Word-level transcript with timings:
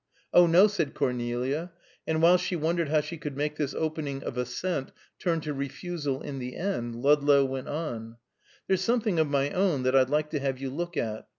"Oh, 0.33 0.47
no," 0.47 0.65
said 0.65 0.95
Cornelia, 0.95 1.71
and 2.07 2.23
while 2.23 2.37
she 2.37 2.55
wondered 2.55 2.89
how 2.89 3.01
she 3.01 3.17
could 3.17 3.37
make 3.37 3.57
this 3.57 3.75
opening 3.75 4.23
of 4.23 4.35
assent 4.35 4.91
turn 5.19 5.41
to 5.41 5.53
refusal 5.53 6.23
in 6.23 6.39
the 6.39 6.55
end, 6.55 6.95
Ludlow 6.95 7.45
went 7.45 7.67
on: 7.67 8.17
"There's 8.67 8.81
something 8.81 9.19
of 9.19 9.27
my 9.29 9.51
own, 9.51 9.83
that 9.83 9.95
I'd 9.95 10.09
like 10.09 10.31
to 10.31 10.39
have 10.39 10.57
you 10.59 10.71
look 10.71 10.97
at. 10.97 11.27